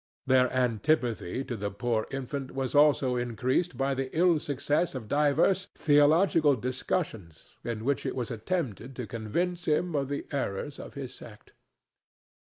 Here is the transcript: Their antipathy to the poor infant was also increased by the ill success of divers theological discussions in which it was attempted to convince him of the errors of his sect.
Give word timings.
Their 0.25 0.51
antipathy 0.51 1.43
to 1.43 1.55
the 1.55 1.69
poor 1.69 2.07
infant 2.09 2.55
was 2.55 2.73
also 2.73 3.17
increased 3.17 3.77
by 3.77 3.93
the 3.93 4.09
ill 4.17 4.39
success 4.39 4.95
of 4.95 5.07
divers 5.07 5.67
theological 5.77 6.55
discussions 6.55 7.53
in 7.63 7.85
which 7.85 8.07
it 8.07 8.15
was 8.15 8.31
attempted 8.31 8.95
to 8.95 9.05
convince 9.05 9.65
him 9.65 9.93
of 9.95 10.09
the 10.09 10.25
errors 10.31 10.79
of 10.79 10.95
his 10.95 11.13
sect. 11.13 11.53